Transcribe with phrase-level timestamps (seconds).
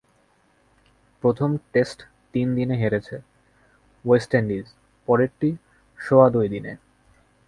[1.23, 1.99] প্রথম টেস্ট
[2.33, 3.15] তিন দিনে হেরেছে
[4.05, 4.65] ওয়েস্ট ইন্ডিজ,
[5.07, 5.49] পরেরটি
[5.99, 6.71] সোয়া দুই দিনে।